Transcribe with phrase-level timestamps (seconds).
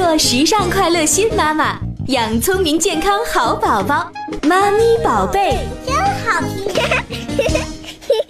[0.00, 4.10] 做时尚快乐新妈妈，养聪明健康好宝宝。
[4.48, 6.40] 妈咪宝贝真好
[6.72, 7.60] 听。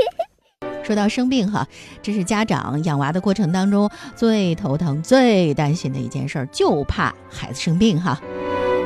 [0.83, 1.64] 说到生病哈，
[2.03, 8.21] 这是家长养娃的过程当中最头疼、最担心的一件事，就怕孩子生病哈。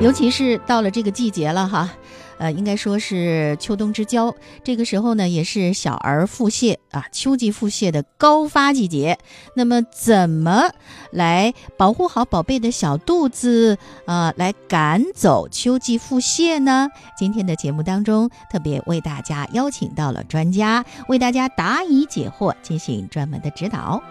[0.04, 1.88] 尤其是到了这个季节了哈。
[2.36, 9.16] 呃，应该说是秋冬之交，这个时候呢，也是小儿腹泻啊，秋季腹泻的高发季节。
[9.56, 10.68] 那么，怎么
[11.10, 16.88] 来保护好宝贝的小肚子啊，来赶走秋季腹泻呢？
[17.16, 24.02] 今天的节目当中，特别为大家邀请到了专家，为大家答疑解惑，进行专门的指导。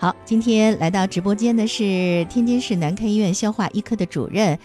[0.00, 4.56] 好，今天来到直播间的是天津市南开医院消化医科的主任。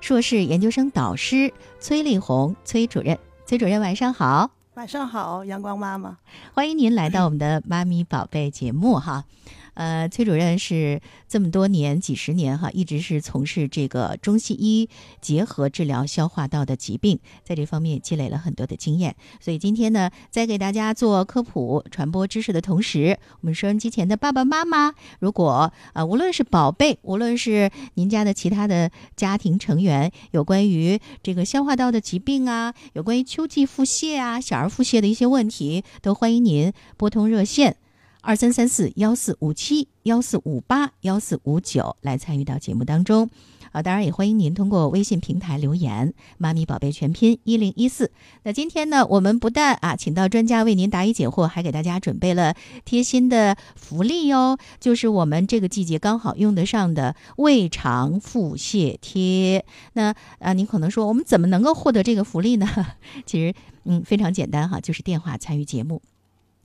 [0.00, 6.18] 硕士研究生导师崔丽红，崔主任，崔主任晚上好，晚上好，阳光妈妈，
[6.54, 9.26] 欢迎您来到我们的妈咪宝贝节目哈。
[9.74, 14.88] 呃，崔主任是这么多年、几十年哈，一直是从事这个中西医
[15.20, 19.14] 结合治疗消化道的疾病，在这方面积累了很多的经验。
[19.40, 37.76] 所以今天呢，在给大家做科普、传播知识的同时，我们收音机前的爸爸妈妈，如果呃无论是宝贝，无论是您家的其他的家庭成员，有关于这个消化道的疾病啊，有关于秋季腹泻啊、小儿腹泻的一些问题，都欢迎您拨通热线。
[38.22, 43.30] 二三三四幺四五七幺四五八幺四五九来参与到节目当中，
[43.72, 48.12] 啊，当然也欢迎您通过微信平台留言“妈咪宝贝全拼一零一四”。
[48.44, 52.54] 那今天呢，我们不但啊请到专家为您答疑解惑，还给大家准备了
[52.84, 59.64] 贴心的福利哟，就是我们这个季节刚好用得上的胃肠腹泻贴。
[59.94, 62.68] 那啊，您可能说我们怎么能够获得这个福利呢？
[63.24, 63.54] 其实
[63.84, 66.02] 嗯非常简单哈，就是电话参与节目。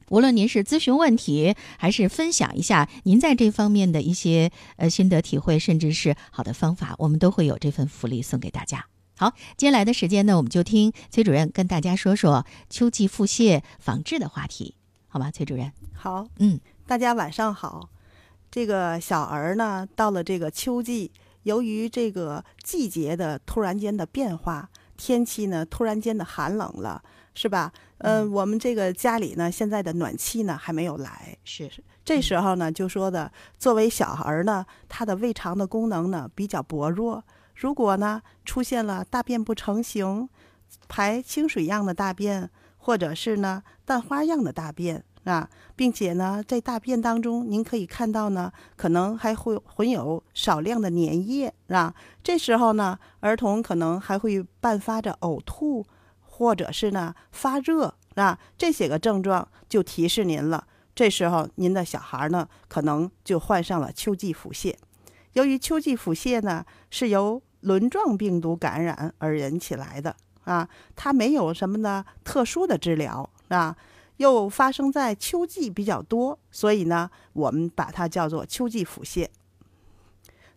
[0.10, 8.86] 无论您是咨询问题，还是分享一下您在这方面的一些呃心得体会，甚至是好的方法，我们都会有这份福利送给大家。
[9.18, 14.76] 好，接下来的时间呢，我们就听崔主任跟大家说说秋季腹泻防治的话题，
[15.08, 15.32] 好吗？
[15.32, 17.90] 崔主任，好，嗯，大家晚上好。
[18.52, 21.12] 这个小儿呢，到了这个秋季，
[21.44, 27.02] 由于这个季节的突然间的变化，天气呢突然间的寒冷了。
[27.36, 27.72] 是吧？
[28.00, 31.38] 嗯，我们这个家里呢，现在的暖气呢还没有来。
[31.44, 31.70] 是，
[32.04, 37.24] 这时候呢，就说的，作为小孩呢，他的胃肠的功能呢比较薄弱。
[37.54, 40.28] 如果呢出现了大便不成形，
[40.88, 51.94] 排清水样的大便，或者是呢蛋花样的大便啊，并且呢在大便当中，您可以看到呢，可能还会混有少量的粘液啊。
[52.22, 55.86] 这时候呢，儿童可能还会伴发着呕吐。
[56.38, 60.68] 或者是呢发热啊，这些个症状就提示您了。
[60.94, 64.76] 这时候您的小孩呢可能就患上了秋季腹泻。
[65.32, 70.14] 由于秋季腹泻呢是由轮状病毒感染而引起来的
[70.44, 73.78] 啊，它没有什么呢特殊的治疗啊，
[74.18, 79.30] 又发生在秋季比较多，所以呢我们把它叫做秋季腹泻。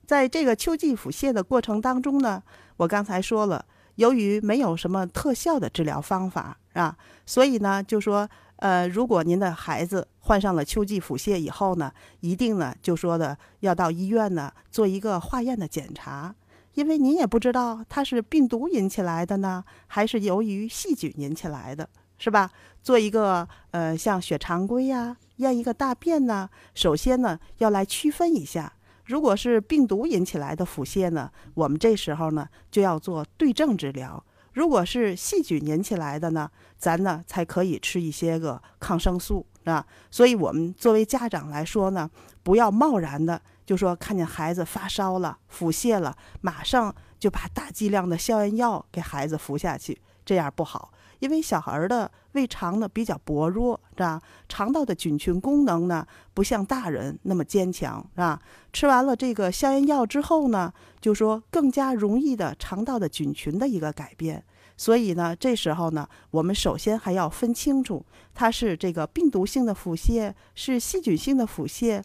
[0.05, 2.43] 在这个秋季腹泻的过程当中呢，
[2.79, 3.65] 我刚才说了。
[3.99, 16.33] 由于没有什么特效的治疗方法，啊，所以呢，就说，呃，如果您的孩子患上了秋季腹泻以后呢，一定呢，就说的要到医院呢做一个化验的检查，
[16.75, 21.89] 因为您也不知道它是病毒引起来的呢，还是由于细菌引起来的，
[22.19, 22.53] 是吧？
[22.81, 28.75] 做一个呃，像血常规呀，验一个大便呢，首先呢，要来区分一下。
[29.09, 39.87] 如果是病毒引起来的腹泻呢，我们这时候呢就要做对症治疗；如果是细菌引起来的呢，咱呢才可以吃一些个抗生素啊。
[40.11, 42.11] 所以，我们作为家长来说呢，
[42.43, 50.93] 不要贸然的就说看见孩子发烧了、腹泻了，马上就把大剂量的消炎药给孩子服下去，这样不好。
[51.21, 54.23] 因为小孩的胃肠呢比较薄弱，是吧？
[54.49, 58.41] 肠道的菌群功能呢不像大人那么坚强，是吧？
[58.73, 64.45] 吃完了这个消炎药之后呢，就说更加容易的肠道的菌群的一个改变。
[64.77, 72.01] 所以呢，这时候呢，我们首先还要分清楚，它是这个病毒性的腹泻，是细菌性的腹泻，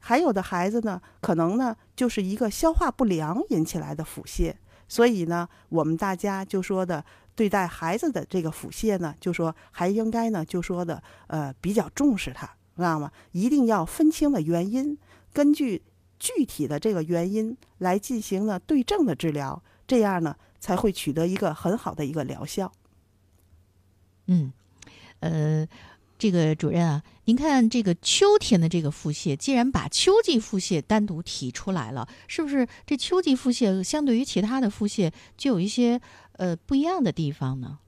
[0.00, 4.52] 还有的孩子呢，可能呢就是一个消化不良引起来的腹泻。
[4.88, 7.04] 所以呢，我们大家就说的。
[7.36, 12.46] 对待孩子的这个腹泻呢，就说还应该呢，就说的呃比较重视它，
[12.76, 13.12] 知道吗？
[13.30, 14.98] 一定要分清了原因，
[15.32, 15.82] 根据
[16.18, 22.72] 具体的这个原因来进行呢对症的治疗，这样呢才会取得一个很好的一个疗效。
[24.26, 24.52] 嗯，
[25.20, 25.68] 呃，
[26.18, 36.00] 这个主任啊，您看这个秋天的这个腹泻，既然把秋季腹泻单独提出来了，是不是这秋季腹泻相对于其他的腹泻就有一些
[36.36, 37.78] 呃不一样的地方呢？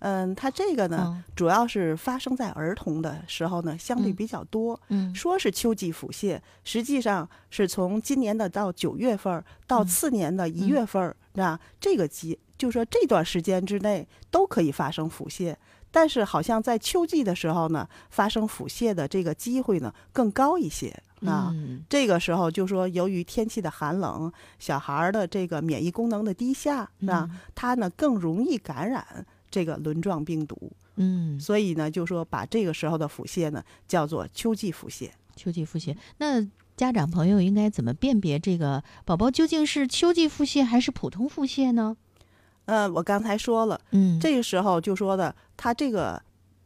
[0.00, 4.80] 嗯，它这个呢，嗯主要是发生在儿童的时候呢，相对嗯比较多。
[4.90, 15.56] 嗯说是秋季腹泻，实际上是从今年的到九月份儿到嗯次年的一月份儿，那、这个季就说这段时间之内都可以发生腹泻。
[15.90, 20.94] 但是好像在秋季的时候呢，发生腹泻的这个机会呢更高一些
[21.24, 21.50] 啊。
[21.54, 29.04] 嗯这个时候就说，由于天气的寒冷，小孩儿的这个免疫功能的低下，啊，嗯他呢更容易感染
[29.50, 30.70] 这个轮状病毒。
[30.96, 35.08] 嗯，所以呢，就说把这个时候的腹泻呢叫做秋季腹泻。
[35.36, 36.44] 秋季腹泻，那
[36.76, 41.96] 家长朋友应该怎么辨别这个宝宝究竟是秋季腹泻还是普通腹泻呢？
[42.66, 46.20] 呃，我刚才说了，嗯，这个时候就说的，他这个，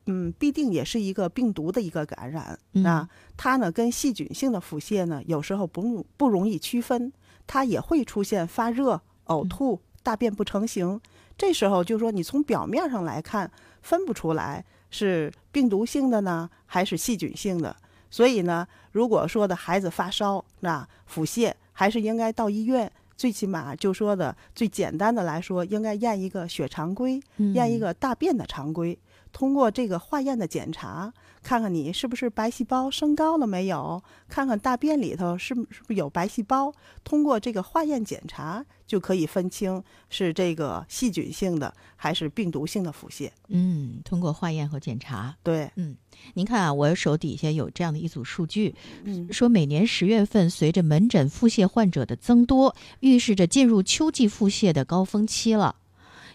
[0.06, 3.08] 嗯，必定也是一个病毒的一个感染、嗯啊。
[3.37, 7.12] 它呢跟细菌性的腹泻呢，有时候不不容易区分，
[7.46, 11.00] 它也会出现发热、呕吐、大便不成形。
[11.38, 13.50] 这时候就说你从表面上来看，
[13.81, 17.75] 分不出来是病毒性的呢，还是细菌性的。
[18.10, 22.90] 所以呢，如果说的孩子发烧，那腹泻还是应该到医院。
[23.16, 27.22] 最起码就说的最简单的来说，应该验一个血常规，
[27.54, 28.99] 验一嗯个大便的常规。
[29.32, 31.12] 通过这个化验的检查，
[31.43, 36.73] 看看你是不是白细胞升高了没有，看看大便里头是不是不是有白细胞。
[37.02, 43.31] 通过这个化验检查，就可以分清是这个细菌性的还是病毒性的腹泻。
[43.49, 45.35] 嗯，通过化验和检查。
[45.43, 45.96] 对，嗯
[46.35, 48.75] 您看啊，我手底下有这样的一组数据，
[49.05, 55.76] 嗯说每年十月份，随着门诊腹泻患者的增多，预示着进入秋季腹泻的高峰期了。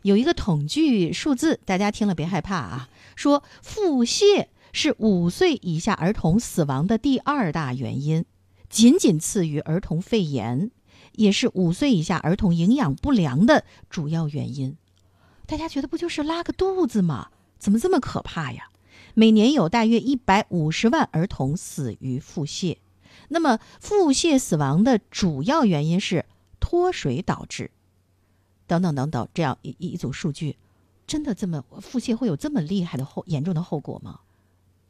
[0.07, 8.24] 有一个统计数字，大家听了别害怕啊，说腹泻是五岁以下儿童死亡的第二大原因，
[8.69, 10.71] 仅仅次于儿童肺炎，
[11.15, 14.77] 也是五岁以下儿童营养不良的主要原因。
[15.45, 17.27] 大家觉得不就是拉个肚子吗？
[17.59, 18.69] 怎么这么可怕呀？
[19.13, 22.77] 每年有大约一百五十万儿童死于腹泻。
[23.27, 26.24] 那么，腹泻死亡的主要原因是
[26.62, 27.71] 脱水导致，
[28.68, 30.58] 等等等等，这样一一一组数据，
[31.08, 34.19] 真的这么腹泻会有这么厉害的后严重的后果吗？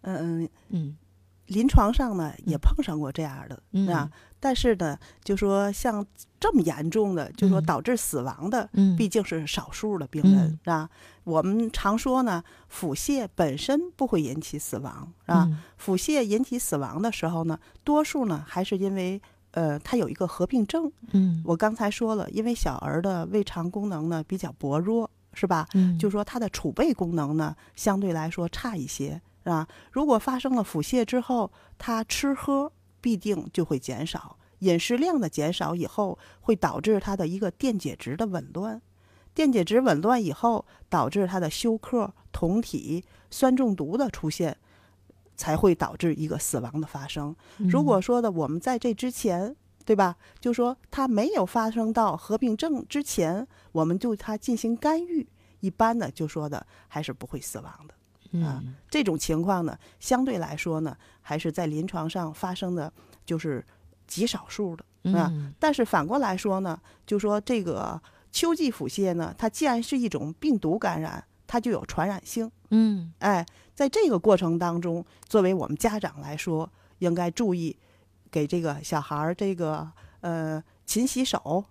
[0.01, 0.97] 嗯，嗯。
[1.45, 2.59] 临床上呢也嗯。
[2.59, 3.88] 碰上过这样的、嗯。
[3.88, 6.06] 啊，但是呢，就说像
[6.39, 7.65] 这么严重的，就说嗯。
[7.65, 10.74] 导致死亡的，嗯，毕竟是少数的病人、嗯。
[10.74, 10.89] 啊。
[11.24, 15.45] 我们常说呢，腹泻本身不会引起死亡啊。
[15.50, 15.59] 嗯。
[15.77, 19.21] 腹泻引起死亡的时候呢，多数呢还是因为
[19.57, 20.92] 呃它有一个合并症。
[21.13, 25.68] 嗯我刚才说了，因为小儿的胃肠功能呢比较薄弱，是吧？
[25.74, 29.68] 嗯，就说它的储备功能呢相对来说差一些，是吧？
[29.92, 32.71] 如果发生了腹泻之后，他吃喝
[33.01, 38.80] 必定就会减少，饮食量的减少以后，会导致他的一个电解质的紊乱。
[39.33, 44.57] 电解质紊乱以后，导致他的休克、酮体、酸中毒的出现，
[45.38, 47.34] 才会导致一个死亡的发生。
[47.60, 49.56] 如果说的我们在这之前，
[49.86, 50.18] 对吧？
[50.42, 55.25] 就说它没有发生到合并症之前，我们对它进行干预，
[55.62, 57.94] 一般的就说的还是不会死亡的。
[58.45, 62.92] 啊嗯这种情况呢，相对来说呢，还是在临床上发生的，
[63.25, 63.66] 就是
[64.06, 64.84] 极少数的。
[65.18, 68.01] 啊嗯但是反过来说呢，就说这个
[68.34, 72.51] 秋季腹泻呢，它既然是一种病毒感染，它就有传染性。
[72.70, 77.75] 嗯哎，在这个过程当中，作为我们家长来说，应该注意
[78.30, 79.89] 给这个小孩儿这个
[80.20, 81.63] 呃勤洗手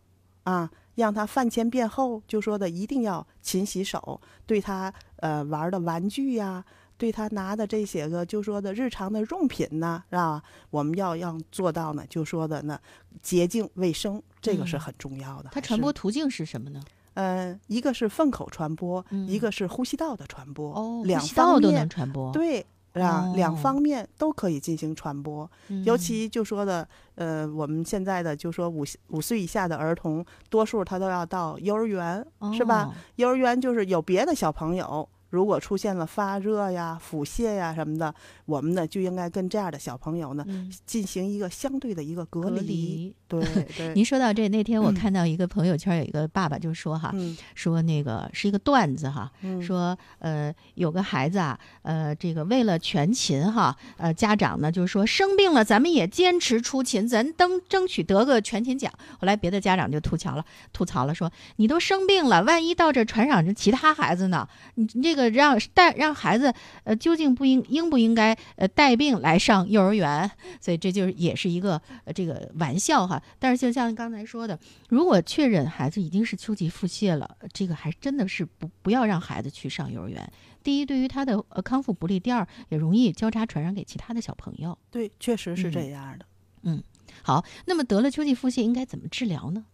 [0.44, 6.64] 啊，让他饭前便后就说的一定要勤洗手，对他呃玩的玩具呀、
[6.96, 10.42] 对他拿的这些个就说的日常的用品呐，是吧？
[10.70, 12.80] 我们要要做到呢，就说的呢
[13.20, 15.50] 洁净卫生，这个是嗯很重要的。
[15.52, 16.82] 它传播途径是什么呢？
[17.16, 22.60] 呃，一个是粪口传播，嗯一个是呼吸道的传播，哦，两呼吸道都方面能传播，对，
[22.92, 25.50] 啊，两哦方面都可以进行传播。
[25.68, 32.84] 嗯，尤其就说的，呃，我们现在的就说五五岁以下的儿童，多数他都要到幼儿园，是吧？
[32.84, 32.94] 哦？
[33.16, 38.14] 幼儿园就是有别的小朋友，如果出现了发热呀、腹泻呀什么的，
[38.46, 42.60] 我们呢就应该跟这样的小朋友呢嗯，进行一个相对的一个隔隔离。
[42.66, 43.14] 离。
[43.28, 43.42] 对
[43.76, 58.92] 对，您说到这，那天我嗯看到一个朋友圈有一个爸爸就说哈，嗯说那个是一个段子哈，嗯，说呃有个孩子啊，呃这个为了全勤哈，呃家长呢就是说生病了咱们也坚持出勤，咱争争取得个全勤奖。
[59.18, 64.48] 后来别的家长就吐槽了，吐槽了说你都生病了，万一到这传染着其他孩子呢？
[64.76, 66.52] 你你这个个让带让孩子
[66.84, 70.30] 呃究竟不应应不应该呃带病来上幼儿园，
[70.60, 73.22] 所以这就是也是一个呃这个玩笑哈。
[73.38, 80.32] 但是就像刚才说的，如果确认孩子已经是秋季腹泻了，这个还真的是不不要让孩子去上幼儿园。
[80.62, 84.76] 第一，对于他的呃康复不利；第二，也容易交叉传染给其他的小朋友。
[84.90, 86.26] 对，确实是这样的。
[86.62, 86.82] 嗯，
[87.22, 89.64] 好，那么得了秋季腹泻应该怎么治疗呢？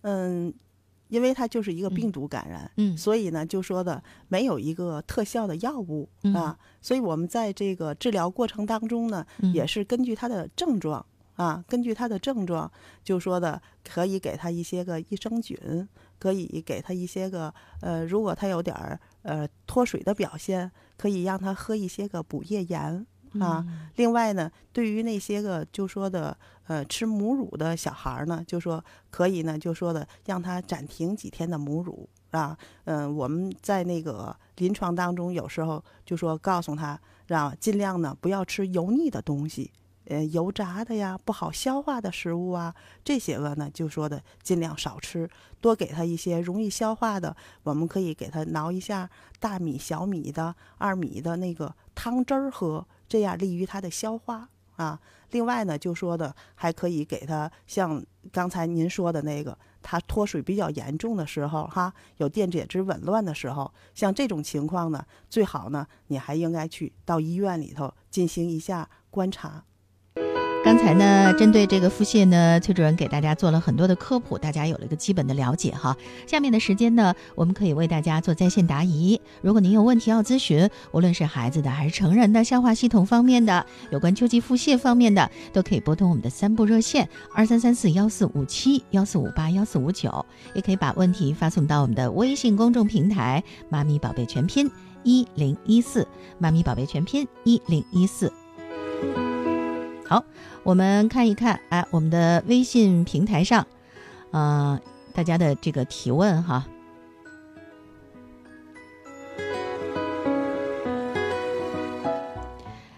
[0.00, 0.52] 嗯，
[1.14, 2.96] 因为它就是一个病毒感染，嗯。
[2.96, 9.52] 所以呢，就说的没有一个特效的药物、嗯啊，所以我们在这个治疗过程当中呢，嗯。
[9.54, 11.04] 也是根据他的症状
[11.36, 12.70] 啊，根据他的症状，
[13.04, 15.56] 就说的可以给他一些个益生菌，
[16.18, 23.06] 可以给他一些个呃，如果他有点儿呃脱水的表现，可以让他喝一些个补液盐。
[23.40, 26.36] 啊，嗯另外呢，对于那些个就说的
[26.66, 32.56] 呃吃母乳的小孩儿呢，就说可以呢，就说的让他暂停几天的母乳啊。
[32.84, 39.72] 嗯、我们在那个临床当中，有时候就说告诉他，让尽量呢不要吃油腻的东西。
[40.06, 45.28] 呃，油炸的呀，不好消化的食物啊，这些个呢，就说的尽量少吃，
[45.60, 47.34] 多给他一些容易消化的。
[47.62, 49.08] 我们可以给他熬一下
[49.40, 55.00] 大米、小米的、二米的那个汤汁儿喝，这样利于他的消化啊。
[55.30, 69.64] 另外呢，就说的还可以给他像刚才您说的那个，他脱水比较严重的时候，哈，有电解质紊乱的时候，像这种情况呢，最好呢，你还应该去到医院里头进行一下观察。
[70.64, 75.94] 刚才呢，针对这个腹泻呢，崔主任给大家做了很多的科普，大家有了一个基本的了解哈。
[76.26, 79.20] 下面的时间呢，我们可以为大家做在线答疑。
[79.42, 94.70] 如果您有问题要咨询，无论是孩子的还是成人的消化系统方面的，有关秋季腹泻方面的，都可以拨通我们的三部热线二三三四幺四五七幺四五八幺四五九，也可以把问题发送到我们的微信公众平台“妈咪宝贝全拼
[95.02, 96.08] 一零一四”，
[96.40, 98.32] 妈咪宝贝全拼一零一四。
[100.06, 100.22] 好，
[100.64, 103.66] 我们看一看，哎，我们的微信平台上，
[104.30, 104.80] 呃，
[105.12, 106.64] 大家的这个提问哈。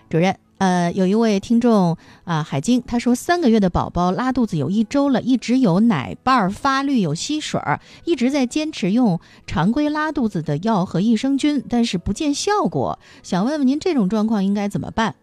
[0.09, 15.17] 主任，呃，有一位听众啊，海晶，他说三个月的宝宝拉肚子有一周了，一直有奶瓣儿发绿，有吸水儿，一直在坚持用常规拉肚子的药和益生菌，但是不见效果，想问问您这种状况应该怎么办？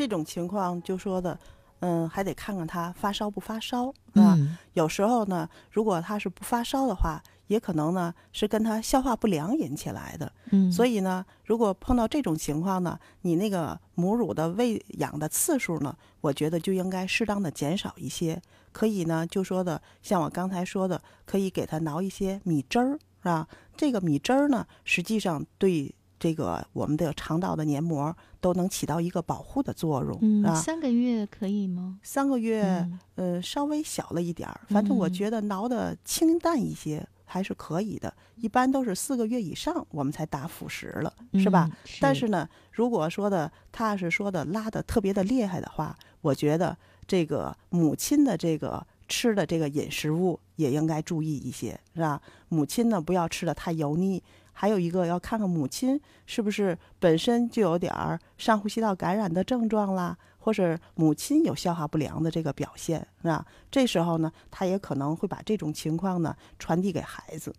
[0.00, 1.38] 这种情况就说的，
[1.80, 4.32] 嗯，还得看看他发烧不发烧啊。
[4.34, 10.32] 嗯有时候呢，如果他是不发烧的话，也可能呢是跟他消化不良引起来的。
[10.52, 18.40] 嗯，所以呢，如果碰到这种情况呢，你那个母乳的喂养的次数呢，我觉得就应该适当的减少一些。
[18.72, 23.46] 可以呢，就说的像我刚才说的，可以给他熬一些米汁儿，是吧？
[23.76, 30.54] 这个米汁儿呢，实际上对这个我们的肠道的黏膜都能起到一个保护的作用，嗯，啊。
[30.54, 31.98] 三个月可以吗？
[32.02, 38.12] 三个月，嗯呃，稍微小了一点儿，反正我嗯觉得挠的清淡一些还是可以的。
[38.36, 41.68] 一般都是四个月以上我们才打辅食了，是吧？
[41.70, 52.20] 嗯但是呢，如果说的他是说的拉的特别的厉害的话，我觉得这个母亲的这个吃的这个饮食物也应该注意一些，是吧？
[52.48, 54.22] 母亲呢不要吃的太油腻，
[54.60, 63.46] 还有一个要看看母亲是不是本身就有点儿上呼吸道感染的症状啦，或者母亲有消化不良的这个表现，是吧？
[63.70, 67.54] 这时候呢，他也可能会把这种情况呢传递给孩子，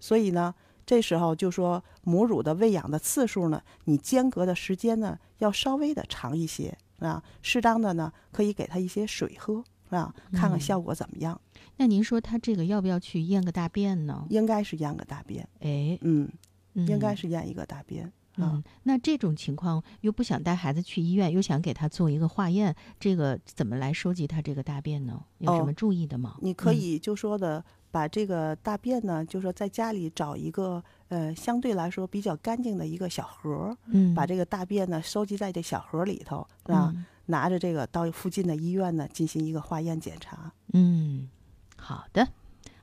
[0.00, 0.52] 所以呢。
[0.84, 9.62] 这时候就说母乳的喂养的次数呢，你间隔的时间呢要稍微的长一些啊，适当的呢可以给他一些水喝
[9.96, 11.40] 啊，看看嗯效果怎么样。
[11.76, 14.26] 那您说他这个要不要去验个大便呢？
[14.30, 16.30] 应该是验个大便，哎，嗯，
[16.74, 18.10] 应该嗯是验一个大便啊。
[18.36, 25.22] 嗯，那这种情况又不想带孩子去医院，又想给他做一个化验，这个怎么来收集他这个大便呢？
[25.38, 26.36] 有什哦么注意的吗？
[26.40, 40.52] 你可嗯以就说的把这个大便呢，就说在家里找一个呃相对来说比较干净的一个小盒儿，嗯，把这个大便呢收集在这小盒里头，啊，嗯拿着这个到附近的医院呢进行一个化验检查。
[40.72, 41.28] 嗯，
[41.76, 42.28] 好的，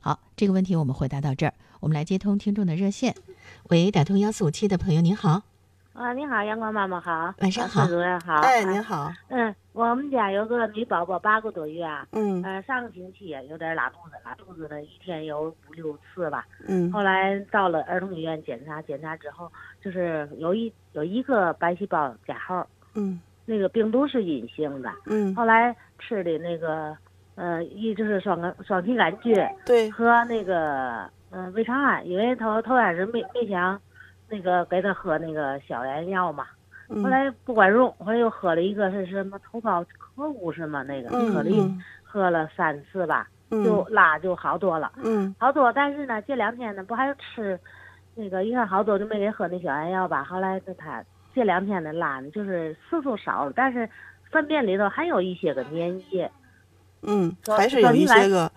[0.00, 3.14] 好，这个问题我们回答到这儿，我们来接通听众的热线。
[3.70, 5.42] 喂，打通幺四五七的朋友您好，
[5.94, 8.34] 啊，你好，阳光妈妈好，晚上好主任好。
[8.40, 16.46] 哎，啊您好，嗯，我们家有个女宝宝八个多月啊，嗯呃，上个星期有点拉肚子，拉肚子呢一天有五六次吧。
[16.66, 19.50] 嗯后来到了儿童医院检查，检查之后
[19.82, 24.88] 就是有一有一个白细胞加号，嗯那个病毒是隐性的。
[25.06, 26.96] 嗯，后来吃的那个
[27.34, 29.34] 呃，一就是双肝双歧杆菌
[29.66, 33.80] 对，和那个嗯、呃胃肠癌，因为头头开始没没想
[34.28, 36.46] 那个给他喝那个消炎药嘛，
[36.88, 40.84] 嗯后来不管用，后来又喝了一个是什么头孢克物是吗？
[40.84, 45.72] 那个嗯喝了一嗯喝了三次吧，嗯就拉就好多了，嗯好多。
[45.72, 47.58] 但是呢，这两天呢不还吃
[48.14, 51.02] 那个一看好多就没给喝那消炎药吧，后来就他
[51.40, 53.88] 这两天的拉呢就是次数少了，但是
[54.30, 56.30] 粪便里头还有一些个粘液，
[57.00, 58.52] 嗯，还是有一些个，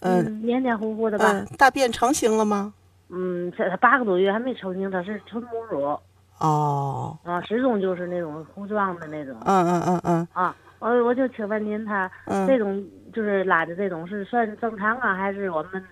[0.00, 1.30] 嗯嗯，黏黏糊糊的吧。
[1.30, 2.72] 嗯，大便成型了吗？
[3.10, 5.94] 嗯，这他八个多月还没成型，它是纯母乳
[6.38, 10.56] 哦，啊，始终就是那种糊状的那种嗯嗯嗯嗯啊。
[10.78, 15.84] 我我就请问您，他这嗯，种就是拉的这种是算正常啊，还是我们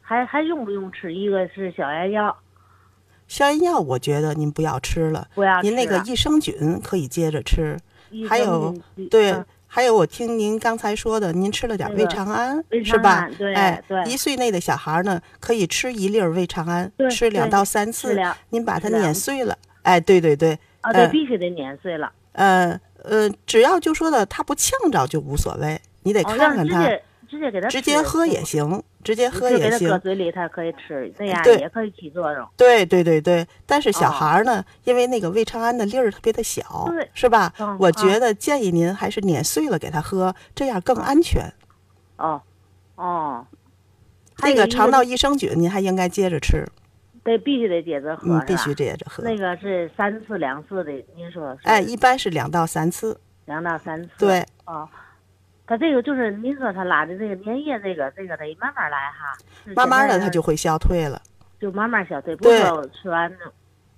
[0.00, 1.12] 还还用不用吃？
[1.14, 2.34] 一个是消炎药，
[3.28, 5.60] 消炎药我觉得您不要吃了，不要吃、啊。
[5.62, 7.78] 您那个益生菌可以接着吃。
[8.10, 8.74] 益还有
[9.10, 19.58] 对嗯，还有我听您刚才说的，您吃了点那个胃肠胺是吧哎对，一岁内的小孩呢，可以吃一粒儿胃肠胺对，对吃两到三次，疗您把它碾碎了。
[19.82, 22.12] 哎，对对对，啊，对，嗯必须得碾碎了。
[22.32, 26.88] 呃呃，只要就说的它不呛着就无所谓，你得哦，看看它，
[27.34, 29.98] 直接给他直接喝也行，直接喝也行。
[30.00, 32.48] 嘴里，他可以吃，那样对也可以起作用。
[32.56, 37.52] 对对对对，但是小哦孩儿呢，因为那个胃肠安的粒儿特别的小，是吧？
[37.58, 41.42] 嗯我觉嗯得建议您还是碾碎了给他喝，这样更嗯安全。
[42.16, 42.40] 哦
[42.94, 43.46] 哦，
[44.38, 46.64] 那个肠道益生菌您还应该接着吃，
[47.24, 49.24] 对必须得接着喝，嗯，必须接着喝。
[49.24, 51.56] 那个是三次两次的，您说？
[51.64, 53.20] 哎，一般是两到三次。
[53.46, 54.10] 两到三次。
[54.18, 54.88] 对，哦，
[55.66, 59.36] 他这个就是您说他拉的这个粘液，这个这个得慢慢来哈。
[59.74, 61.20] 慢慢的现在它就会消退了，
[61.58, 63.38] 就慢慢消退，不对是吃完的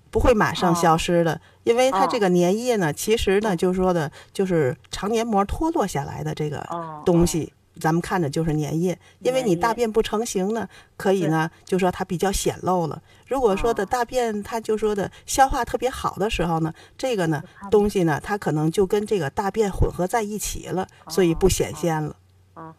[0.09, 7.53] 不会马上哦消失的，因为它这哦个粘液呢，其实呢，就是说的，就是肠黏膜脱落下来的这个哦东西。
[7.77, 10.67] 咱们看的就是粘液，因为你大便不成形呢，
[10.97, 13.01] 可以呢，就说它比较显露了。
[13.27, 17.41] 如果说的哦大便，它就说的消化特别好的时候呢，这个呢
[17.71, 22.15] 东西呢，它可能就跟这个大便混合在一起了，所以不显现了。
[22.53, 22.75] 啊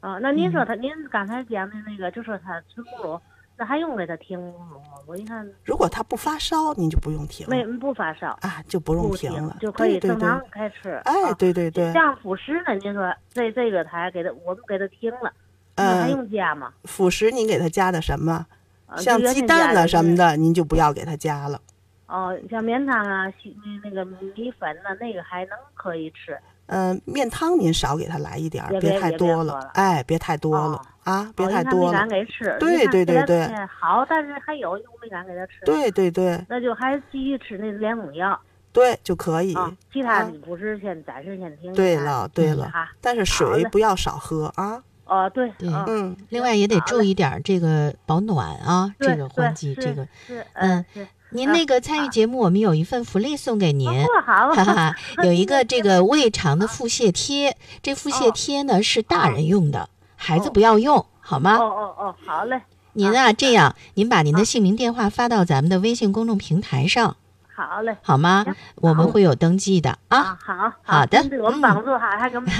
[0.00, 3.20] 啊，那您嗯说他，您刚才讲的那个，就说他吃母乳，
[3.62, 4.72] 那还用给他停吗？
[5.06, 11.00] 我一看如果他不发烧，您就不用停没不发烧，啊，就不用停了，就可以正常开吃。
[11.04, 15.32] 哎，啊对对对，像辅食呢，您说这这个他还给他，我们给他停了，
[15.76, 16.72] 那还嗯，用加吗？
[16.86, 18.44] 辅食您给他加的什么？
[18.86, 21.60] 啊像鸡蛋呐先加的是什么的，您就不要给他加了。
[22.08, 26.36] 哦，像面汤啊、那那个米粉呢，那个还能可以吃。
[26.74, 32.08] 嗯，面汤您少给他来一点儿，别太多了哎，别太多了哦啊，别太多了敢。
[32.08, 32.56] 给吃。
[32.58, 35.52] 对对对对哎好，但是还有又没敢给他吃。
[35.66, 38.38] 对对对那就还继续吃那两种药
[38.72, 39.54] 对就可以。
[39.54, 41.74] 啊，其他啊的不是先暂时先停。
[41.74, 44.82] 对了对嗯了，嗯，但是水不要少喝啊。
[45.04, 50.06] 哦对，对嗯嗯，另外也得注意点儿这个保暖啊，这对个换季这个。
[50.26, 51.06] 是嗯嗯是。
[51.34, 53.88] 您啊那个参与节目，我们有一份福利送给您。
[54.24, 61.56] 哈哈，有一个这个胃肠的腹泻贴，这腹泻哦贴呢是大人用的，孩子哦不要用，好哦吗？
[61.56, 62.60] 哦哦哦，好嘞，
[62.92, 67.16] 您啊，这样您把您的啊姓名、电话发到咱们的微信公众平台上，
[67.54, 67.96] 好嘞。
[68.02, 68.44] 好吗？
[68.76, 70.18] 我们会有登记的啊。
[70.18, 72.50] 啊，好，好的我们嗯帮助哈，还给我们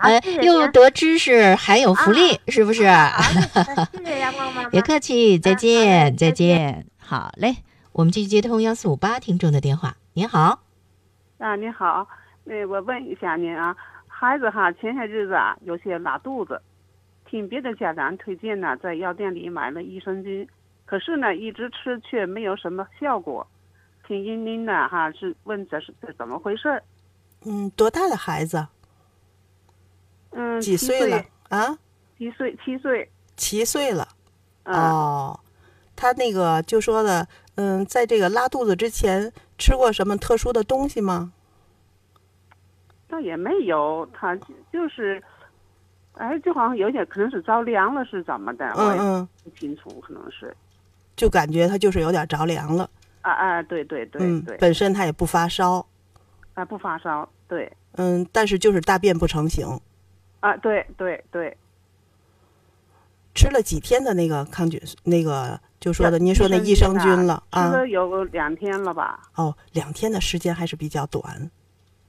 [0.00, 2.80] 呃又得知识，还有福利，是不是？
[2.82, 6.86] 谢谢阳光妈妈， 别客气，再见，再见。
[6.98, 7.56] 好嘞，
[7.92, 9.96] 我们继续接通幺四五八听众的电话。
[10.14, 10.62] 您好，
[11.36, 12.08] 啊，您好，
[12.44, 13.76] 那我问一下您啊，
[14.06, 16.60] 孩子哈前些日子啊有些拉肚子，
[17.26, 20.48] 听别的家长推荐呢，在药店里买了益生菌，
[20.86, 23.46] 可是呢一直吃却没有什么效果。
[24.08, 26.82] 听您您呢哈是问这是这怎么回事儿？
[27.44, 28.66] 嗯，多大的孩子？
[30.30, 31.22] 嗯，几岁了？
[31.50, 31.78] 啊？
[32.16, 33.10] 七岁，七岁。
[33.36, 34.08] 七岁了。
[34.62, 35.40] 嗯、哦，
[35.94, 37.26] 他那个就说的，
[37.56, 41.32] 嗯，在这个拉肚子之前吃过什么特殊的东西吗？
[43.08, 44.34] 倒也没有，他
[44.72, 45.22] 就是，
[46.14, 48.72] 哎，就好像有点可能是着凉了，是怎么的？
[48.74, 50.56] 我也嗯嗯，不清楚，可能是。
[51.14, 52.88] 就感觉他就是有点着凉了。
[53.20, 55.86] 啊啊，对对对嗯对，，本身他也不发烧，
[56.54, 57.70] 啊不发烧，对。
[57.96, 59.68] 嗯，但是就是大便不成形。
[60.40, 61.54] 啊，对对对，
[63.34, 67.70] 吃了几天的那个抗菌，那个就说的您说那益益生生菌菌了啊？
[67.70, 71.50] 吃了有两天了吧，哦，两天的时间还是比较短，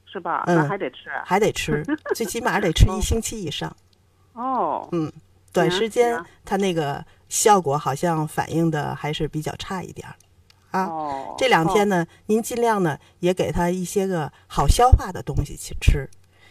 [0.05, 0.43] 是吧？
[0.47, 1.09] 嗯那还得吃。
[1.25, 1.83] 还得吃，
[2.13, 3.75] 最起码得吃一星期以上。
[4.33, 5.11] 哦，嗯，
[5.51, 10.15] 短时间行它那个效果好像反应的还是比较差一点儿
[10.71, 10.85] 啊。
[10.85, 16.09] 哦，这两天呢，您尽量呢也给他一些个好消化的东西去吃，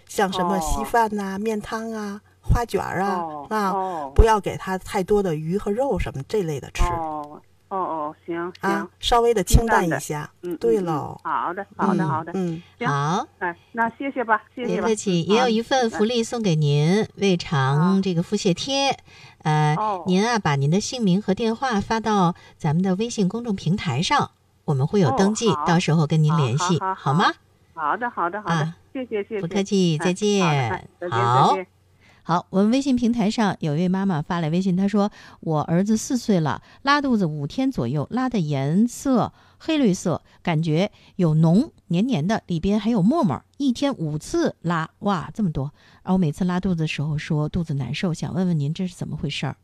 [0.08, 4.12] 像什么稀哦饭呐、面汤啊、花卷儿啊哦啊，哦。
[4.14, 6.82] 不要给它太多的鱼和肉什么这类的吃。
[6.84, 7.40] 哦
[7.78, 10.30] 哦行行，啊，稍微的清淡一下。
[10.42, 11.18] 嗯，嗯对喽。
[11.24, 12.86] 嗯好的，好的，嗯好的，嗯，行。
[12.86, 14.82] 好，哎，那谢谢吧，谢谢吧。
[14.82, 18.98] 别客气，也有一份福利送给您，胃肠这个腹泻贴。
[19.42, 20.04] 呃，哦。
[20.06, 24.32] 您啊，把您的姓名和电话发到咱们的微信公众平台上，
[24.66, 25.64] 我们会有哦登记，好。
[25.64, 27.32] 到时候跟您联系，好好吗？
[27.72, 28.54] 好的，好的，好的。
[28.54, 31.10] 啊，谢谢，谢谢，不客气，哎再见。
[31.10, 31.56] 好
[32.24, 45.72] 好我们微信平台上有一位妈妈发来微信，她说：“我儿子四岁了，拉肚子五天左右，拉的颜色黑绿色，感觉有脓，黏黏的，里边还有沫沫，一天五次拉，哇，这么多！
[46.04, 49.56] 而我每次拉肚子的时候说肚子难受，想问问您这是怎么回事儿？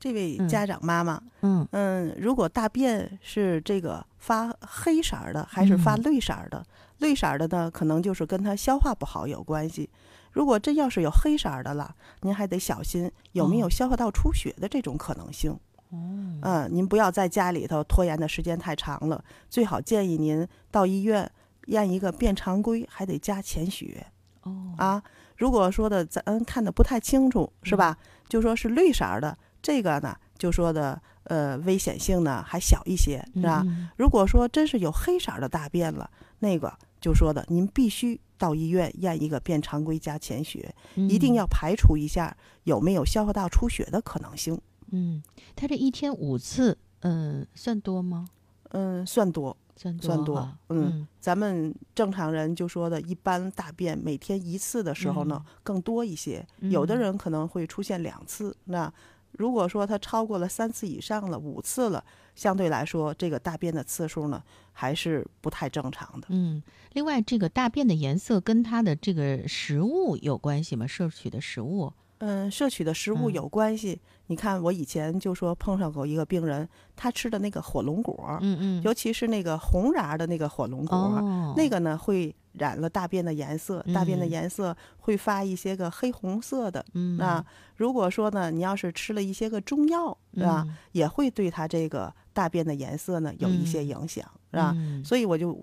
[0.00, 6.66] 这位嗯家长妈妈，嗯嗯，如果大便是这个发黑色儿的，还是发嗯绿色儿的？
[7.02, 9.90] 绿色儿的呢，可能就是跟它消化不好有关系。
[10.30, 15.50] 如果真要是有黑色儿的了，您还得小心有没有哦消化道出血的这种可能性。
[15.90, 15.98] 哦，
[16.40, 21.30] 嗯，您不要在家里头拖延的时间太长了，最好建议您到医院
[21.66, 24.06] 验一个便常规，还得加潜血
[24.44, 25.02] 哦，啊。
[25.36, 27.98] 如果说的咱看的不太清楚，是吧？
[28.28, 33.62] 就说是绿色儿的，这个呢，就说的呃危险性呢还小一些，是吧？
[33.66, 42.34] 嗯如果说真是有黑色儿的大便了，那个就说的您必须到医院验一个便常规加潜血，一定嗯要排除一下
[42.64, 44.58] 有没有消化道出血的可能性。
[44.92, 45.22] 嗯，
[45.54, 48.28] 他这一天五次，嗯，算多吗？
[48.70, 49.54] 嗯，算多。
[49.74, 56.46] 算多算多哈嗯咱们正常人就说的，一般大便每天一次的时候呢，更多一些。
[56.60, 58.54] 有的嗯人可能会出现两次。
[58.64, 58.92] 那
[59.32, 64.42] 如果说他超过了三次以上了，五次了，相对来说，这个大便的次数呢，
[64.72, 66.26] 还是不太正常的。
[66.30, 70.86] 嗯，另外，这个大便的颜色跟它的这个食物有关系吗？
[70.86, 71.92] 摄取的食物？
[72.24, 73.32] 嗯，摄取的食物嗯。
[73.32, 74.00] 有关系。
[74.28, 84.30] 你看，我以前就说碰上过一个病人，他吃的那个火龙果，嗯嗯，尤其是那个红瓤的那个火龙果，哦，那个呢会染了大便的颜色，大便的嗯。
[84.30, 86.82] 颜色会发一些个黑红色的。
[86.94, 87.16] 嗯。
[87.16, 87.44] 那
[87.76, 90.76] 如果说呢，你要是吃了一些个中药，是吧，嗯。
[90.92, 93.88] 也会对他这个大便的颜色呢有一些嗯。
[93.88, 94.72] 影响，是吧？
[94.76, 95.04] 嗯。
[95.04, 95.62] 所以我就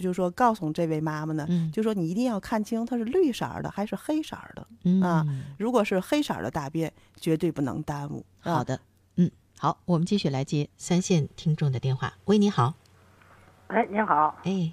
[0.00, 4.66] 就说告诉这位妈妈呢，嗯就说你一定要看清它是绿色的还是黑色的。
[4.84, 5.26] 嗯啊
[5.58, 8.24] 如果是黑色的大便，绝对不能耽误。
[8.42, 8.80] 啊好的，
[9.16, 12.14] 嗯，好，我们继续来接三线听众的电话。
[12.24, 12.74] 喂，你好，
[13.68, 14.72] 哎，您好，哎，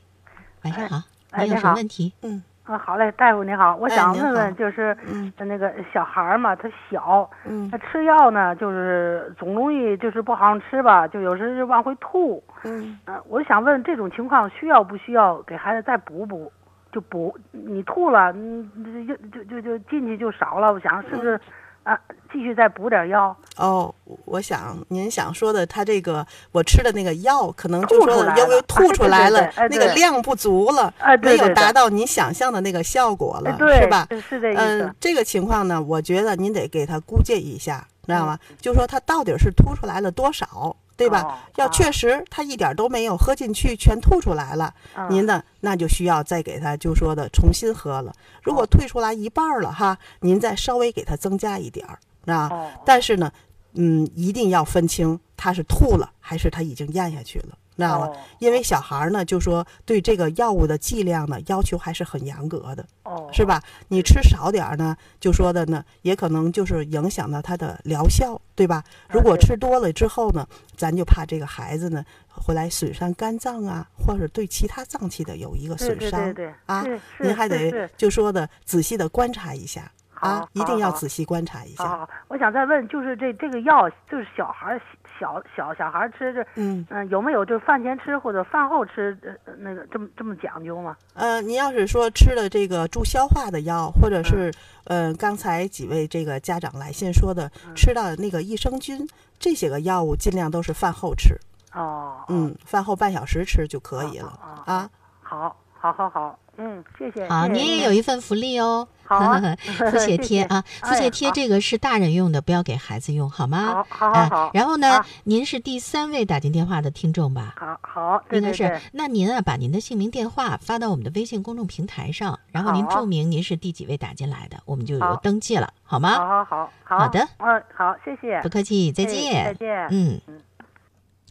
[0.64, 2.14] 晚上好，哎你有什么问题？
[2.22, 12.42] 嗯啊，好嘞，大夫您好，我想问问，就是嗯那个小孩儿嘛，他小，嗯他吃药呢，就是总容易就是不好好吃吧，就有时就往回吐。
[12.64, 16.52] 嗯呃、我想问这种情况需要不需要给孩子再补补？
[16.92, 20.74] 就补，你吐了，你，就就就就进去就少了。
[20.74, 21.40] 我想是不是
[21.84, 22.00] 啊，
[22.32, 23.36] 继续再补点药？
[23.58, 23.94] 哦，
[24.26, 34.08] 我想您想说的，他这个我吃的那个药，可能就说因为吐出来了，哎对对对哎那个量不足了，没有达到您想象的那个效果了，是吧？
[34.12, 38.40] 是是这意嗯、这个情况呢，我觉得您得给他估计一下，知道吗？
[38.50, 41.22] 嗯就说他到底是吐出来了多少，对吧？
[41.24, 48.14] 哦要啊确实他一点都没有喝进去，全吐出来了，嗯您呢那就需要再给他就说的重新喝了。
[48.44, 52.00] 如果哦退出来一半儿了哈，您再稍微给他增加一点儿
[52.34, 52.48] 啊。
[52.52, 53.32] 哦但是呢，
[53.74, 58.08] 嗯，一定要分清他是吐了还是他已经咽下去了，知道吗？
[58.08, 62.84] 哦因为小孩儿呢，就说对这个药物的剂量呢要求还是很严格的。
[63.04, 63.62] 哦，是吧？
[63.88, 68.84] 你吃少点儿呢，就说的呢，也可能就是影响到它的疗效，对吧？
[69.10, 76.84] 如果吃多了之后呢，咱就怕这个孩子呢回来损伤肝脏啊，或者对其他脏器的有一个损伤对对啊
[77.20, 82.08] 您还得就说的仔细的观察一下啊，一定要仔细观察一下。
[82.28, 84.82] 我想再问，就是这这个药，就是小孩儿
[85.22, 90.98] 小小小孩儿吃这，嗯嗯、有没有就是饭前吃或者饭后吃，呃，呃那个这么这么讲究吗？
[91.14, 94.52] 呃，您要是说吃了这个助消化的药，或嗯者是
[94.86, 99.08] 呃刚才几位这个家长来信说的嗯吃到那个益生菌
[99.38, 101.36] 这些个药物，尽量都是饭后吃。
[101.74, 104.90] 哦，嗯，饭后半小时吃就可以了哦啊。
[105.22, 107.30] 好，好，好，好，嗯，谢谢。
[107.30, 108.88] 好，谢谢您也有一份福利哦，
[109.20, 113.86] 好啊腹泻贴谢谢啊，腹哎泻贴这个是大人用的，不要给孩子用，好吗？
[113.90, 117.56] 好，好，哎好，好，然后呢，您是第三位打进电话的听众吧？
[117.58, 118.80] 好，好，对应该是。
[118.94, 126.10] 那您啊，把您的姓名、电话发到我们的微信公众平台上，然后您注明您是第几位打进来的，我们就有登记了，好好吗？
[126.18, 129.46] 好好好好的嗯，好，谢谢，不客气，再哎见。
[129.46, 129.88] 再见。
[129.92, 130.22] 嗯，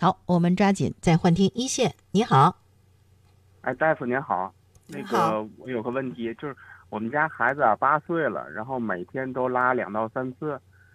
[0.00, 1.94] 好，我们抓紧再换听一线。
[2.10, 2.56] 你好，
[3.62, 4.52] 哎，大夫您好，
[4.86, 6.56] 那个我有个问题，就是
[6.90, 10.50] 我们家孩子啊八岁了，然后每天都拉两到三次，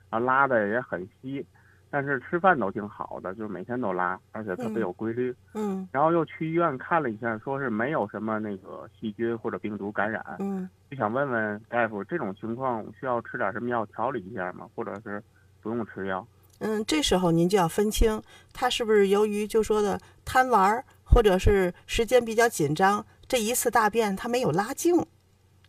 [0.10, 1.46] 然后拉的也很稀，
[1.90, 5.34] 但是吃饭都挺好的，就是每天都拉，而且特别有规律。
[5.54, 10.24] 嗯然后又去医院看了一下，说是没有什么那个细菌或者病毒感染。
[10.40, 14.70] 嗯，就想问问大夫，这种情况需要吃点什么药调理一下吗？
[14.76, 15.24] 或者是
[15.62, 16.28] 不用吃药？
[16.60, 18.22] 嗯，这时候您就要分清，
[18.54, 25.06] 他是不是由于就说的贪玩，或者是时间比较紧张，这一次大便他没有拉净，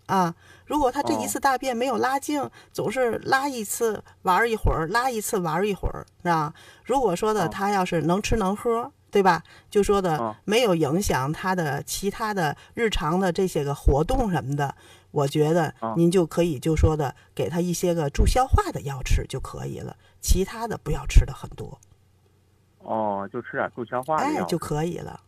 [0.06, 9.42] 啊，如果他这一哦次大便没有拉净，总是拉一次玩一会儿，拉一次玩一会儿，啊，如果说的哦他要是能吃能喝，对吧？
[9.68, 14.74] 就说的哦没有影响他的其他的日常的这些个活动什么的，
[15.10, 21.78] 我觉得哦您就可以就说的给他一些个助消化的药吃就可以了，其他的不要吃的很多，
[22.78, 25.20] 哦，就吃点助消化的药哎就可以了。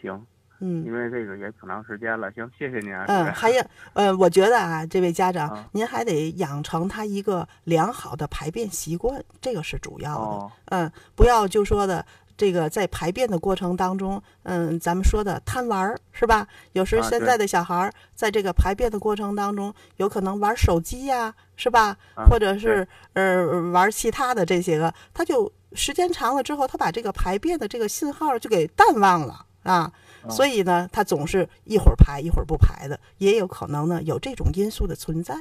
[0.00, 0.26] 行。
[0.60, 2.30] 嗯因为这个也挺长时间了。
[2.32, 3.04] 行，谢谢您啊。
[3.08, 3.62] 嗯，还有
[3.94, 10.20] 呃，我觉得啊，这位家长啊，您还得养成他一个良好的排便习惯，这个是主要的。
[10.20, 12.04] 哦嗯，不要就说的
[12.36, 16.46] 这个在排便的过程当中，嗯，咱们说的贪玩儿是吧？
[16.72, 21.96] 有时现在的小孩儿在这个排便的过程当中，有可能玩手机呀、是吧？
[22.14, 29.90] 啊或者是呃玩其他的这些个，他就时间长了之后，他把这个排便的这个信号就给淡忘了啊。
[30.22, 35.34] 哦所以呢，他总是一会儿排一会儿不排的，也有可能呢有这种因素的存在。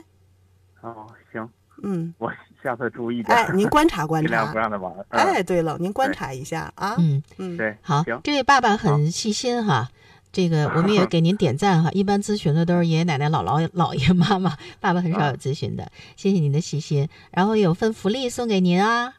[0.82, 1.50] 哦，行，
[1.84, 2.32] 嗯，我
[2.64, 3.38] 下次注意点。
[3.38, 4.58] 哎，您观察观尽量察不。
[4.58, 4.94] 让他玩。
[5.10, 6.96] 嗯哎，，对了，您观察一下啊。
[6.98, 9.90] 嗯，嗯，对，好行，，这位爸爸很细心哈。
[10.32, 11.90] 这个我们也给您点赞哈。
[11.96, 15.92] 一般咨询的都是爷爷奶奶、姥姥、姥爷、妈妈，爸爸很少有咨询的。
[16.16, 17.10] 谢谢您的细心。
[17.32, 19.16] 然后有份福利送给您啊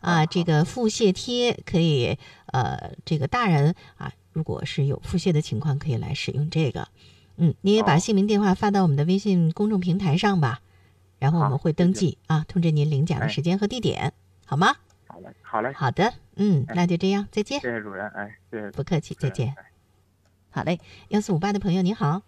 [0.00, 6.88] 啊，这个腹泻贴可以呃，这个大人啊，如果是有腹泻的情况，可以来使用这个。
[7.36, 10.60] 嗯，您也把哦姓名、电话发到我们的微信公众平台上吧，
[11.18, 14.12] 然后我们会登记啊，通知您领奖的哎时间和地点，
[14.46, 14.74] 好吗？
[15.06, 17.60] 好嘞，好嘞，好的，嗯，哎那就这样，再见。
[17.60, 18.70] 谢谢主任，哎，谢谢。
[18.70, 19.48] 不客气，再见。
[19.48, 19.64] 哎
[20.54, 22.20] 好嘞，幺四五八的朋友您好，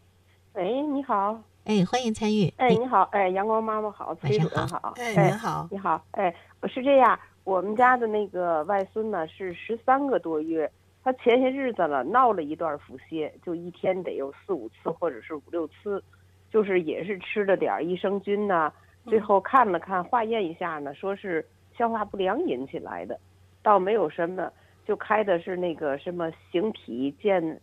[0.55, 2.49] 喂，你好，哎，欢迎参与。
[2.57, 5.69] 哎，你你好，哎，阳光妈妈好，崔晚上好主任好，哎，您好。
[5.71, 10.73] 你好，哎，我是这样，我们家的那个外孙呢是十三个多月，
[11.05, 16.03] 他前些日子了闹了一段腹泻，就一天得有四五次或者是五六次，
[16.51, 18.73] 就是也是吃了点益生菌呐、
[19.05, 23.21] 最后看了看化验一下呢，说是消化不良引起来的，
[23.63, 24.51] 倒没有什么，
[24.87, 27.61] 就开的是那个什么形体健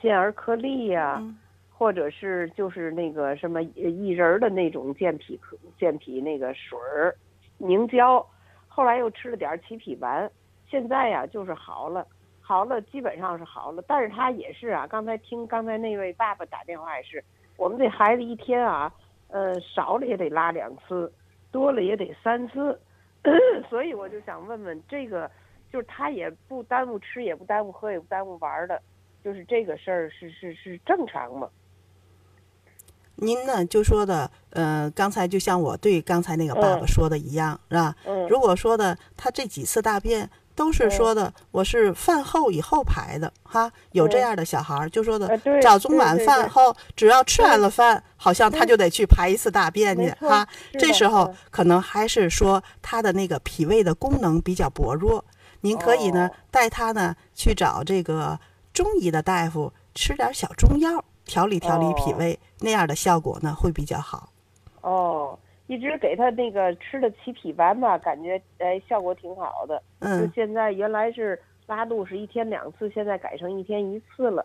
[0.00, 1.36] 健儿颗粒呀、嗯。
[1.76, 7.12] 或者是就是那个什么呃薏仁儿的那种健脾可健脾那个水儿
[7.58, 8.24] 凝胶，
[8.68, 10.30] 后来又吃了点儿起脾丸，
[10.70, 12.06] 现在呀就是好了，
[12.46, 17.24] 好了基本上是好了，但是他也是啊，刚才听刚才那位爸爸打电话也是，
[17.56, 18.92] 我们这孩子一天啊，
[19.28, 21.10] 呃少了也得拉两次，
[21.50, 22.78] 多了也得三次，
[23.70, 25.30] 所以我就想问问这个，
[25.72, 28.78] 就是他也不耽误吃，也不耽误喝，也不耽误玩儿的，
[29.24, 31.48] 就是这个事儿是是是正常吗？
[33.16, 37.96] 您呢就说的，呃，刚才就像我对刚才那个爸爸嗯说的一样，是吧？
[38.04, 50.46] 嗯，如果说的他这几次大便都是说的我是饭后以后排的，哈，有这样的小孩儿就说的早中晚饭后，只要吃完了饭，好像他就得去排一次大便去，哈。
[50.78, 51.34] 这时候嗯。
[51.50, 55.24] 可能还是说他的那个脾胃的功能比较薄弱，
[55.60, 56.36] 您可以呢哦。
[56.50, 58.38] 带他呢去找这个
[58.72, 62.16] 中医的大夫吃点小中药调理调理脾哦。
[62.18, 64.30] 胃，那样的效果呢会比较好。
[64.82, 69.78] 哦，一直给他那个吃的起脾丸吧，感觉哎效果挺好的。
[70.00, 74.44] 就嗯，现在原来是拉肚是一天两次，现在改成一天一次了。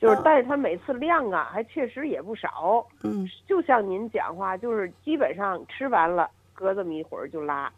[0.00, 2.86] 就是哦，但是他每次量啊，还确实也不少。
[3.02, 7.72] 嗯，就像您讲话，就是基本上吃完了，隔这么一会儿就拉。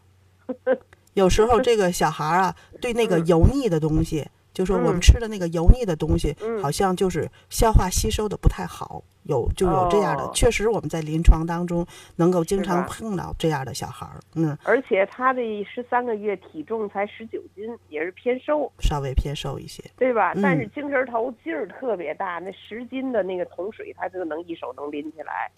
[1.15, 10.23] 有时候这个小孩儿啊，对那个嗯油腻的东西，就说我们嗯吃的那个油腻的东西，嗯好像就是消化吸收的不太好，有就有这样的。
[10.23, 19.85] 哦确实，我们在临床当中能够经常碰到这样的小孩儿，嗯，而且他的十三个月体重才十九斤，也是偏瘦，稍微偏瘦一些。
[19.99, 20.33] 对吧？
[20.37, 25.51] 嗯但是精神头劲儿特别大，那十斤的那个桶水，他就能一手能拎起来，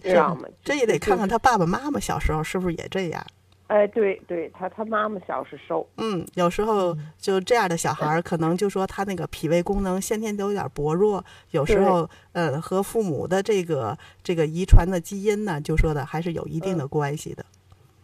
[0.00, 0.48] 知道吗？
[0.62, 1.28] 这也得看看。
[1.28, 3.26] 他爸爸妈妈小时候是不是也这样。
[3.74, 17.44] 哎，对对，他他妈妈小是瘦，嗯，有时候就这样的小孩儿，可能就说他那个脾胃功能先天都有点薄弱，有时候呃和父母的这个这个遗传的基因呢，就说的还是有一定的关系的。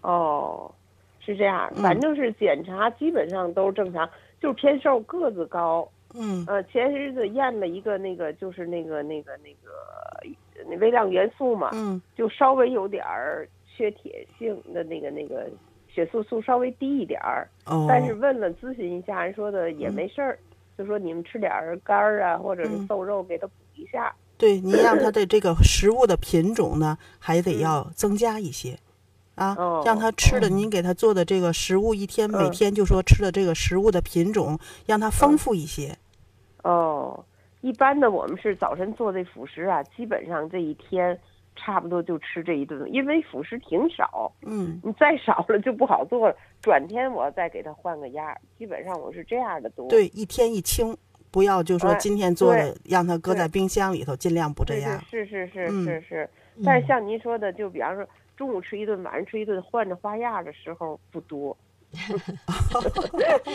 [0.02, 0.68] 哦，
[1.20, 5.88] 是这样，嗯反正是检查基本上都正常，就是偏瘦，个子高。
[6.14, 15.48] 嗯呃，前些日子验了一个那个，就是那个那个那个那微量元素嘛，嗯就稍微有点儿缺铁性的那个那个
[15.88, 17.48] 血素素稍微低一点儿。
[17.66, 20.38] 哦，但是问了咨询一下，人说的也没事儿，
[20.76, 24.14] 就说你们吃点儿肝儿啊，或者是嗯瘦肉给他补一下。
[24.36, 28.78] 对您让他的这个食物的品种呢，还得要增加一些。
[29.36, 35.96] 啊，哦让他吃的，嗯您给他做的这个食物，一天每嗯天就说吃的这个食物的品种，让它丰富一些。
[36.62, 37.24] 哦，
[37.62, 41.18] 一般的我们是早晨做这辅食啊，基本上这一天
[41.60, 46.36] 差不多就吃这一顿，因为辅食挺少，嗯，你再少了就不好做了。
[46.62, 49.86] 转天我再给他换个样儿，基本上我是这样的多。
[49.88, 50.96] 对，一天一清，
[51.30, 54.98] 不要就说哎今天做的让他搁在冰箱里头，尽量不这样。
[55.10, 56.30] 对是是是嗯是是，
[56.64, 61.56] 但是像您说的，就比方说中午吃一顿，晚上吃一顿，换着花样的时候不多。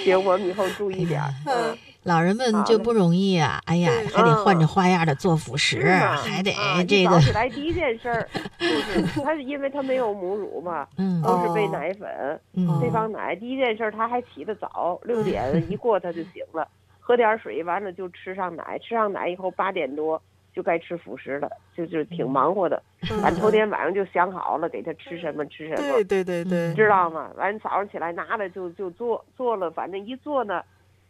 [0.04, 1.30] 行，我们以后注意点儿。
[1.46, 3.60] 嗯，老人们就不容易啊！
[3.66, 5.82] 哎呀，还得换着花样的做辅食，
[6.24, 8.28] 还得啊这个一早起来第一件事儿
[8.60, 13.36] 就是，他是因为他没有母乳嘛，嗯都是喂哦奶粉，嗯配方奶。
[13.36, 16.68] 第一件事儿他还起得早，六 点一过他就醒了，
[17.00, 20.22] 喝点水，完了就吃上奶，吃上奶以后八点多
[20.54, 22.80] 就该吃辅食了，就就挺忙活的。
[23.24, 25.92] 俺头天晚上就想好了给他吃什么吃什么。
[25.94, 27.32] 对对对对，知道吗？
[27.36, 30.62] 完早上起来拿了就就做做了，反正一做呢，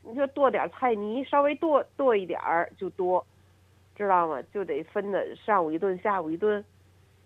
[0.07, 3.25] 你说剁点菜泥，稍微剁剁一点儿就多，
[3.95, 4.41] 知道吗？
[4.53, 6.63] 就得分的上午一顿，下午一顿，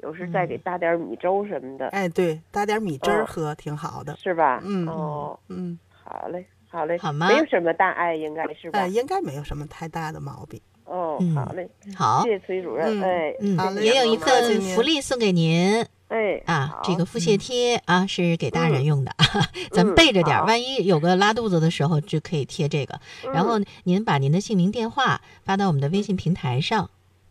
[0.02, 4.15] 有时再给搭点米粥什么的，哎，对，搭点米汁儿哦喝挺好的。
[4.18, 4.62] 是吧？
[4.63, 8.80] 嗯哦，嗯，好嘞，好嘞，好吗没有什么大碍，应该是吧？
[8.80, 10.60] 哎，应该没有什么太大的毛病。
[10.86, 18.86] 哦嗯，好嘞，好谢，谢崔主任，嗯哎，嗯好，嘞也有一份福利送给您哎，啊，这个腹泻贴啊是给大人嗯。
[18.86, 19.15] 用的，
[19.72, 23.00] 咱们嗯备着点儿，万一有个拉肚子的时候就可以贴这个。
[23.34, 23.65] 然后嗯。
[23.84, 26.89] 您把您的姓名、电话发到我们的微信平台上，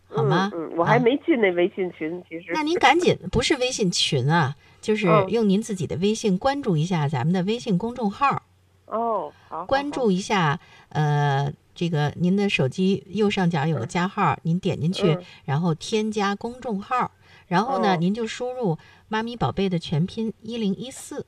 [0.09, 0.51] 好吗？
[0.55, 0.85] 嗯，嗯我？
[0.85, 0.99] 还啊。
[1.01, 2.53] 没进那微信群，其实。
[2.55, 5.29] 那您赶紧，不是微信群啊，就是嗯。
[5.29, 8.43] 用您自己的微信关注一下咱们的微信公众号，
[8.87, 10.61] 哦，好，关注一下，
[10.91, 17.11] 呃，这个您的手机右上角有个加号，您点进去嗯，然后添加公众号，
[17.49, 21.27] 然后呢，哦您就输入“妈咪宝贝”的全拼一零一四，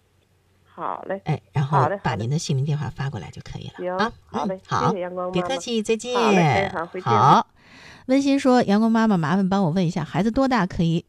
[0.63, 4.13] 好嘞，哎，然后把您的姓名电话发过来就可以了啊。
[4.27, 6.15] 好嘞嗯，好谢谢阳光，妈妈别客气，再见。
[6.15, 7.47] 见好，
[8.07, 11.05] 温馨说：“阳光妈妈，麻烦帮我问一下，孩子多大可以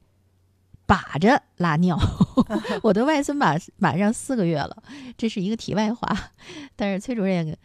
[0.85, 1.99] 把着拉尿？
[2.83, 4.81] 我的外孙马马上四个月了，
[5.17, 6.31] 这是一个题外话。
[6.75, 7.57] 但是崔主任，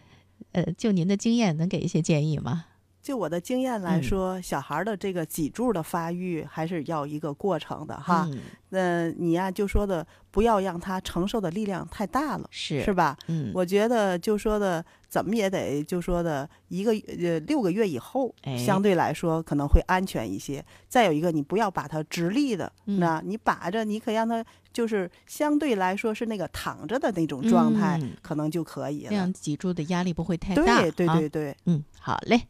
[0.53, 2.67] 呃，就您的经验，能给一些建议吗？
[3.07, 8.27] 就我的经验来嗯说，小孩儿的这个脊柱的发育还是要一个过程的哈。
[8.33, 8.40] 嗯
[8.71, 13.16] 那你呀，就说的不要让他承受的力量太大了，是是吧？
[13.29, 20.62] 嗯，我觉得就说的怎么也得就说的一个呃六个月以后，哎相对来说可能会安全一些。
[20.88, 29.33] 再有一个，你不要把它直立的，嗯那你把着，你可以让他就是相对来说是那个躺着的那种状态，嗯可能就可以了这样。
[29.33, 30.83] 脊柱的压力不会太大。
[30.83, 32.42] 对对啊对对，嗯，好嘞。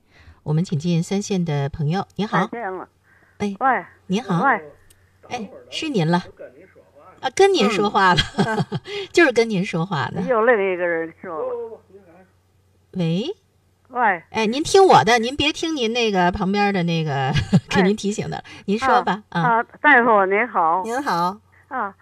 [0.46, 2.48] 我们请进三线的朋友，您好。
[3.38, 3.84] 哎，喂。
[4.06, 4.72] 您好，喂，
[5.28, 6.22] 哎，是您了。
[7.20, 8.20] 啊，跟您说话了，
[9.12, 10.20] 就是跟您说话的。
[10.22, 11.80] 又另一个人说了。
[12.92, 13.24] 喂，
[13.88, 17.32] 喂，哎，您听我的，您别听您那个旁边的那个
[17.68, 19.24] 给您提醒的，您说吧。
[19.30, 20.84] 啊，啊，大夫您好。
[20.84, 21.92] 您好，啊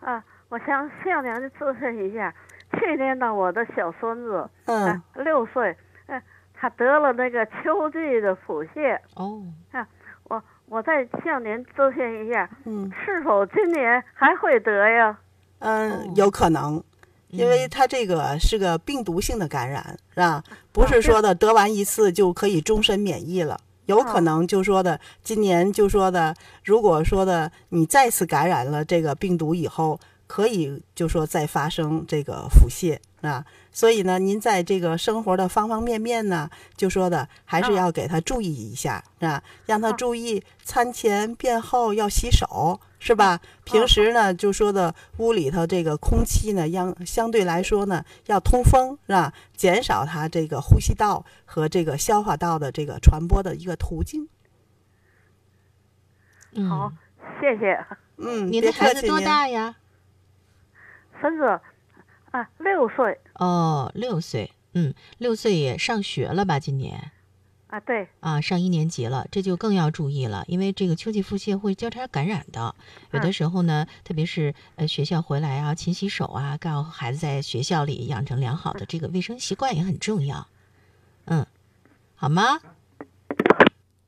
[0.00, 2.34] 啊，我想向您咨询一下，
[2.72, 4.86] 去年呢，我的小孙子，嗯。
[4.86, 5.76] 啊，六岁，呃，
[6.64, 9.42] 他得了那个秋季的腹泻，哦，
[10.22, 15.18] 我我再向您咨询一下，嗯是否今年还会得呀？
[15.58, 16.82] 嗯，有可能。
[17.28, 20.42] 因为它这个是个病毒性的感染，是吧？
[20.72, 33.44] 不是说的得完一次就可以终身免疫了，有可能就说的今年就说的，如果说的你再次感染了这个病毒以后，可以就说再发生这个腹泻啊。
[33.72, 43.40] 所以呢，您在这个生活的方方面面呢，就说的还是要给他注意一下啊，让他注意餐前便后要洗手，是吧？
[43.64, 49.32] 平时呢，就说的屋里头这个空气呢，相相对来说呢要通风，是吧？
[49.56, 54.28] 减少他这个呼吸道和这个消化道的这个传播的一个途径。
[56.52, 56.92] 嗯好，
[57.40, 57.84] 谢谢。
[58.18, 59.74] 嗯，您的孩子多大呀？
[61.24, 61.58] 孙子，
[62.32, 64.52] 啊，六岁哦，六岁。
[64.74, 66.60] 嗯，六岁也上学了吧？
[66.60, 67.12] 今年
[67.68, 72.74] 啊，对，啊，上一年级了，这就更要注意了，因为这个秋季腹泻会交叉感染的。
[73.12, 80.46] 有的嗯时候呢，特别是呃学校回来啊，勤洗手啊，告诉孩子在学校里养成良好的这个卫生习惯也很重要。
[81.24, 81.46] 嗯，
[82.16, 82.60] 好吗？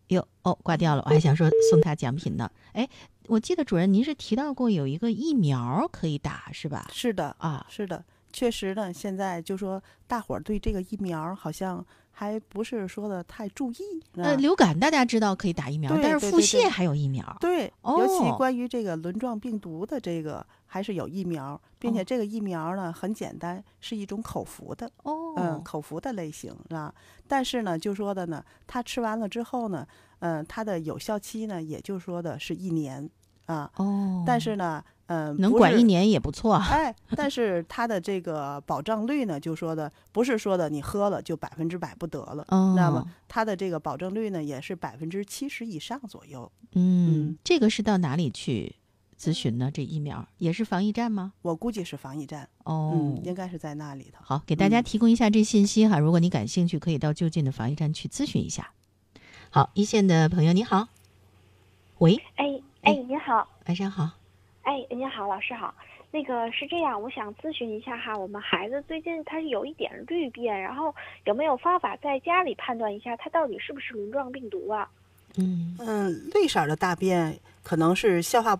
[0.08, 2.50] 哟哦，挂掉了，我还想说送他奖品呢。
[2.72, 2.86] 哎，
[3.28, 6.88] 我记得主任您是提到过有一个疫苗可以打是吧？
[6.92, 13.78] 是的，啊，是的，确实呢，现在就说大伙儿对这个疫苗好像还不是说的太注意。
[14.14, 17.36] 呃，啊流感大家知道可以打疫苗，对但是腹泻还有疫苗。
[17.40, 26.92] 对，尤其哦关于这个轮状病毒的这个，还是有疫苗，并且哦这个疫苗呢很简单，是一种口服的，哦，嗯，口服的类型啊。
[27.26, 29.86] 但是呢，就说的呢，他吃完了之后呢，
[30.18, 33.08] 嗯、它的有效期呢，也就说的是一年
[33.46, 33.70] 啊。
[33.76, 36.54] 哦，但是呢，嗯、能管一年也不错。
[36.54, 46.50] 哎，但是它的这个保障率呢，就说的不是说的你喝了就百分之百不得了，哦，那么它的这个保证率呢，也是百分之七十以上左右。
[46.74, 48.74] 嗯嗯，这个是到哪里去
[49.18, 49.70] 咨询呢？
[49.72, 51.32] 这疫苗也是防疫站吗？
[51.42, 54.22] 我估计是防疫站，哦，嗯，应该是在那里头。
[54.22, 55.98] 好，给大家嗯提供一下这信息哈。
[55.98, 58.70] 如果你感兴趣，可以到就近的防疫站去咨询一下。
[59.50, 60.88] 好，一线的朋友你好，
[61.98, 64.10] 喂，哎哎你，好，晚上好。
[64.62, 65.74] 哎，你好，老师好。
[66.12, 70.94] 那个是这样，我想咨询一下哈，我们孩子最近他有一点绿便，然后
[71.24, 74.88] 有没有方法在家里判断一下他到底是不是轮状病毒啊？
[75.36, 78.58] 嗯嗯，绿色的大便可能是消化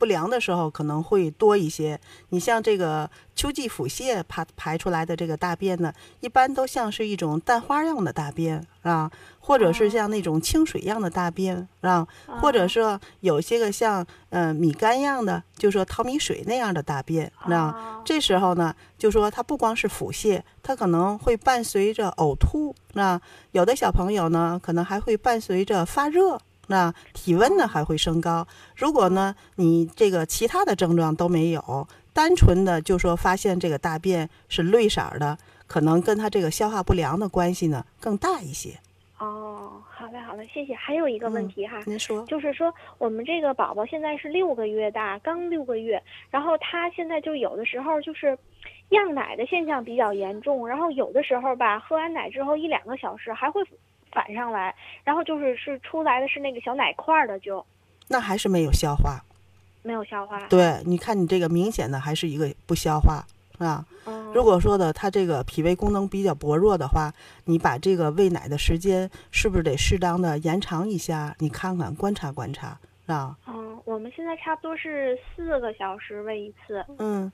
[0.00, 2.00] 不良的时候可能会多一些。
[2.30, 12.08] 你像这个秋季腹泻排排出来的这个大便呢，一般都像是一种蛋花样的大便啊，或者是像那种清水样的大便啊，
[12.40, 17.52] 或者说有些个像呃米干样的，就说淘米水那样的大便啊。
[17.54, 23.20] 啊，这时候呢，就说它不光是腹泻，它可能会伴随着呕吐，那
[23.52, 26.40] 有的小朋友呢，可能还会伴随着发热，
[26.70, 28.46] 那体温呢还会升高。
[28.76, 38.78] 如果呢，你这个其他的症状都没有，单纯的就说发现这个大便是绿色儿的，可能跟他这个消化不良的关系呢更大一些。
[39.18, 40.72] 哦，好嘞好嘞，谢谢。
[40.74, 46.00] 还有一个问嗯题哈，您说，就是说我们这个宝宝现在是六个月大，刚六个月，
[46.30, 48.38] 然后他现在就有的时候就是
[48.90, 53.60] 样奶的现象比较严重，然后有的时候吧，喝完奶之后一两个小时还会
[54.12, 57.64] 反上来，然后就是是出来的是那个小奶块儿的就
[58.08, 59.20] 那还是没有消化。
[59.82, 60.38] 没有消化。
[60.48, 63.24] 对，你看你这个明显的还是一个不消化
[63.58, 63.82] 啊。
[64.04, 67.10] 嗯，如果说的他这个脾胃功能比较薄弱的话，
[67.46, 71.34] 你把这个喂奶的时间是不是得适当的延长一下？
[71.38, 77.32] 你看看观察观察啊，嗯，我们现在差不多是四个小时喂一次，嗯，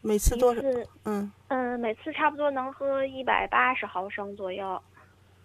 [0.00, 0.62] 每次多少？
[1.04, 4.80] 嗯，嗯每次差不多能喝一百八十毫升左右。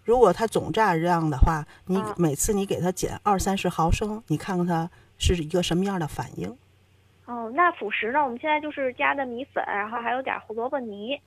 [0.06, 6.56] 如果它总榨量的话，你啊每次你给它减二三十毫升，你看看它是一个什么样的反应？
[7.26, 8.24] 哦，那辅食呢？
[8.24, 11.20] 我们现在就是加的米粉，然后还有点胡萝卜泥。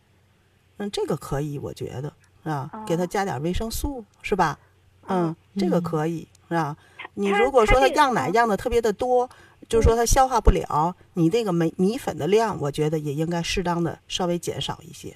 [0.76, 2.12] 嗯，这个可以，我觉得
[2.44, 4.56] 啊，哦给它加点维生素是吧？
[5.08, 6.76] 嗯，这个嗯可以是吧？
[7.14, 9.28] 你如果说它它这个样奶嗯样的特别的多，
[9.68, 15.12] 就是说它消化不了，你这个米米粉的量，我觉得也应该适当的稍微减少一些。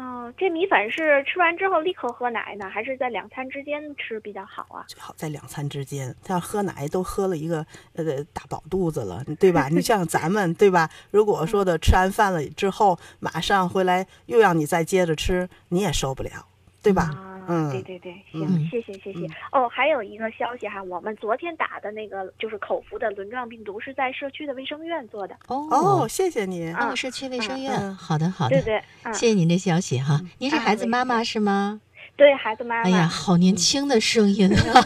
[0.00, 4.84] 哦，这米粉是吃完之后立刻喝奶呢，还是在两餐之间吃比较好啊？
[4.88, 9.68] 最好在两餐之间，他要喝奶都喝了一个呃大饱肚子了，对吧？
[9.68, 10.88] 你像咱们对吧？
[11.10, 16.46] 如果说的吃完饭了之后，马上回来又让你再接着吃，你也受不了，
[16.82, 17.10] 对吧？
[17.14, 19.30] 啊，嗯对对对，嗯行，谢谢谢谢嗯。
[19.52, 25.34] 哦，还有一个消息哈，我们昨天打的那个就是口服的轮状病毒是在社区的卫生院做的。
[25.48, 26.74] 哦，哦谢谢您。
[26.96, 27.72] 社区卫生嗯院。
[27.80, 30.20] 嗯好的好的，对对，嗯，谢谢您的消息哈。
[30.38, 31.80] 您是啊孩子妈妈是吗？
[32.16, 32.82] 对孩子妈妈。
[32.82, 34.84] 哎呀，好年轻的声音啊！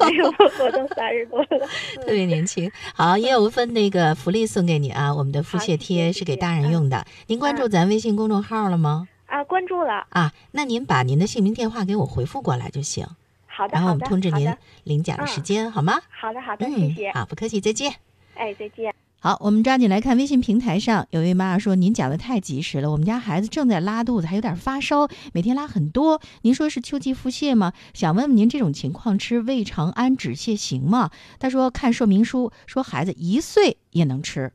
[0.00, 1.46] 没有，我都三十多了。
[2.00, 2.70] 特别年轻。
[2.94, 7.04] 好，也有一份那个福利送给你啊，我们的腹泻贴是给大人用的。
[7.26, 9.06] 您关注嗯咱微信公众号了吗？
[9.30, 10.06] 啊，关注了。
[10.10, 13.06] 啊，那您把您的姓名电话给我回复过来就行，
[13.46, 16.00] 好的，然后我们好的，通知您好的，领奖的时嗯间，好吗？
[16.10, 17.12] 好的，好的，谢嗯，谢。
[17.12, 17.94] 好，不客气，再见。
[18.34, 18.92] 哎，再见。
[19.22, 26.20] 好，我们抓紧来看微信平台上，有位妈妈说：“您讲的太及时了，我们家孩子正在拉肚子，还有点发烧，每天拉很多。
[26.40, 27.74] 您说是秋季腹泻吗？
[27.92, 34.52] 想问问您这种情况吃胃肠安止泻行吗？”他说：“看说明书说孩子一岁也能吃。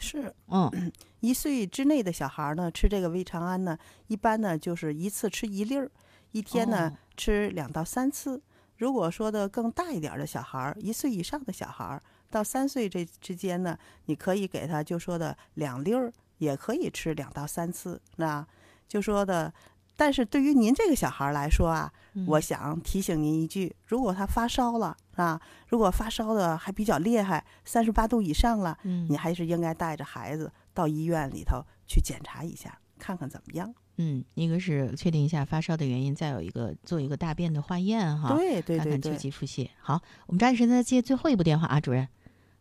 [0.00, 0.90] 是”嗯，
[1.20, 3.78] 一岁之内的小孩儿呢，吃这个胃肠安呢，
[4.08, 5.88] 一般呢就是一次吃一粒儿，
[6.32, 8.40] 一天呢、哦吃两到三次。
[8.78, 18.00] 如果说的更大一点儿的小孩儿，一岁以上的小孩儿到三岁这之间呢，你可以给他就说的两粒儿，也可以吃两到三次。
[18.16, 18.46] 那
[18.88, 19.52] 就说的，
[19.96, 28.78] 但是对于您这个小孩儿来说啊，嗯我想提醒您一句：如果他发烧了啊，如果发烧的还比较厉害，三十八度以上了。
[28.84, 33.74] 嗯你还是应该带着孩子到医院里头去检查一下，看看怎么样。
[33.98, 39.68] 嗯，一个是确定一下发烧的原因，再有一个做一个大便的化验哈，对对对对看看秋，季腹泻。
[39.78, 42.08] 好，我们抓紧时间再接最后一部电话啊，主任。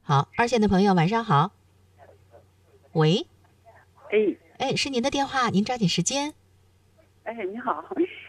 [0.01, 1.53] 好，二线的朋友晚上好。
[2.93, 3.25] 喂，
[4.11, 6.33] 哎哎，是您的电话，您抓紧时间。
[7.23, 7.71] 哎，你好，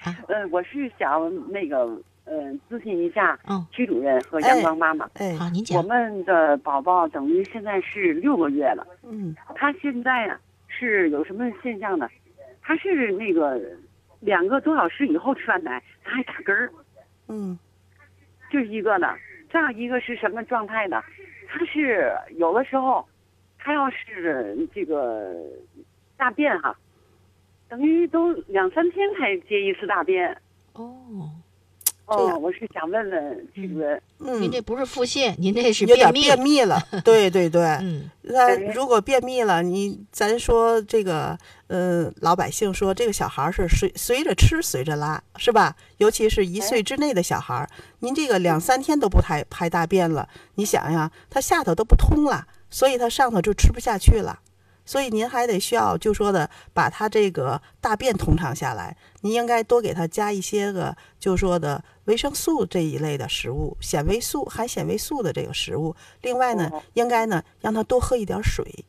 [0.04, 2.00] 啊呃，我是想那个
[2.30, 5.10] 呃咨询一下嗯，曲主任和阳光妈妈。
[5.14, 5.82] 哎，好，您讲我。
[5.82, 12.08] 们的宝宝等于现在是六个月了，嗯他现在呀、是有什么现象呢？
[12.62, 13.60] 他是那个
[14.20, 16.70] 两个多小时以后吃完奶，他还打嗝儿，
[17.26, 17.58] 嗯
[18.48, 19.08] 这是一个呢。
[19.52, 21.02] 再有一个是什么状态呢？
[21.48, 23.04] 他是有的时候，
[23.58, 25.34] 他要是这个
[26.16, 26.72] 大便哈，
[27.68, 30.30] 等于都两三天才接一次大便。
[30.74, 31.39] 哦，这
[32.11, 36.22] 哦，我是想问问这个，嗯，您这不是腹泻，您这是有点便秘。
[36.22, 36.82] 便秘了。
[37.04, 41.38] 对对对，嗯那如果便秘了，你咱说这个，
[41.68, 45.76] 呃，老百姓说这个小孩儿是随随着吃随着拉，是吧？
[45.98, 47.68] 尤其是一岁之内的小孩儿，
[48.00, 54.40] 您这个两三天都不排排大便了，你想呀，他下头都不通了，所以他上头就吃不下去了。
[54.91, 65.95] 所以您还得需要就说的把他这个大便通畅下来，您应该多给他加一些个就说的维生素这一类的食物，纤维素含纤维素的这个食物。
[66.22, 68.84] 另外呢，哦应该呢让他多喝一点水，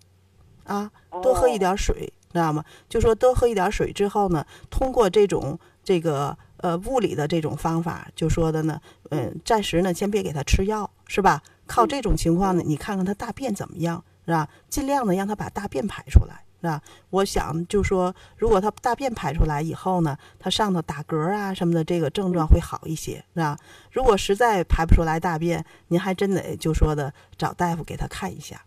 [0.63, 0.89] 啊，
[1.21, 2.65] 多喝一点水，知道吗？
[2.89, 8.81] 就说多喝一点水之后呢，通过这种这个呃物理的这种方法，就说的呢，
[9.11, 11.43] 嗯，暂时呢先别给他吃药，是吧？
[11.67, 14.47] 靠这种情况呢，你看看他大便怎么样，是吧？
[14.69, 16.81] 尽量的让他把大便排出来，是吧？
[17.09, 23.57] 我想就说，如果他大便排出来以后呢，他上头打嗝啊什么的，这个症状会好一些，是吧？
[23.91, 28.61] 如果实在排不出来大便，您还真得就说的找大夫给他看一下，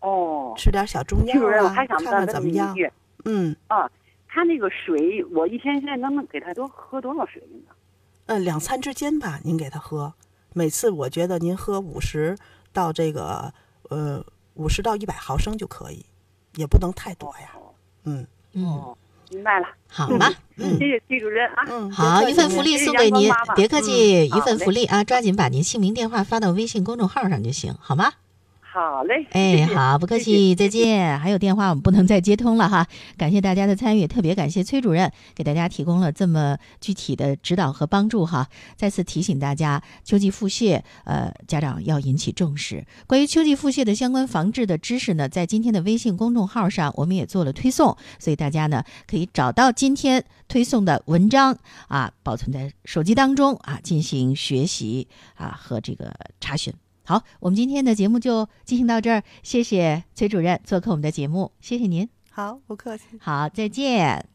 [0.00, 2.76] 哦，吃点小中药主任，药啊，我还想看看怎么样。
[3.24, 3.90] 嗯啊，
[4.28, 7.72] 他那个水，我一天现在能不能给他多喝多少水呢？
[8.26, 10.12] 嗯，两餐之间吧，您给他喝，
[10.52, 12.36] 每次我觉得您喝五十
[12.72, 13.52] 到这个
[13.88, 14.24] 呃
[14.56, 16.04] 五十到一百毫升就可以，
[16.56, 17.52] 也不能太多呀。
[18.04, 18.96] 嗯嗯，哦，
[19.30, 20.30] 明白了，好吧。
[20.56, 21.64] 嗯谢谢季主任啊。
[21.68, 28.12] 嗯，好，一份福利送给您，别客气，一份福利啊，抓紧把您姓名、电话发到微信公众号上就行，好吗？
[28.76, 31.16] 好嘞，哎，好，不客气，再见。
[31.18, 38.46] 还有电话我们不能再接通了哈，感谢大家的参与，特别感谢崔主任给大家提供了这么具体的指导和帮助哈。
[38.76, 42.86] 再次提醒大家，秋季腹泻，呃，家长要引起重视。
[43.06, 51.56] 关于秋季腹泻的相关防治的知识呢，在今天的微信公众号上我们也做了推送，所以大家呢可以找到今天推送的文章
[51.88, 56.74] 啊，保存在手机当中啊，进行学习啊和这个查询。
[57.06, 62.08] 好，我们今天的节目就进行到这儿，谢谢崔主任做客我们的节目，谢谢您。
[62.32, 63.04] 好，不客气。
[63.20, 64.28] 好，再见。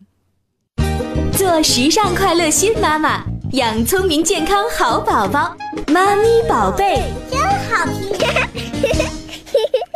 [1.33, 5.53] 做时尚快乐新妈妈，养聪明健康好宝宝，
[5.87, 7.11] 妈咪宝贝。
[7.29, 8.17] 真好听。